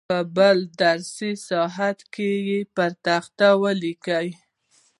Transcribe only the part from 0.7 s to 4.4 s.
درسي ساعت کې یې پر تخته ولیکئ.